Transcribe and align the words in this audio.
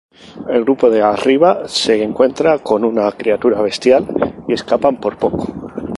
El 0.49 0.63
grupo 0.63 0.89
de 0.89 1.03
arriba 1.03 1.67
se 1.67 2.01
encuentra 2.01 2.57
con 2.57 2.83
una 2.83 3.11
criatura 3.11 3.61
bestial 3.61 4.07
y 4.47 4.53
escapan 4.53 4.99
por 4.99 5.15
poco. 5.19 5.45